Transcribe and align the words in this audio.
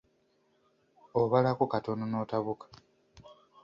Obalako 1.21 1.63
katono 1.71 2.05
n’otabuka. 2.07 2.65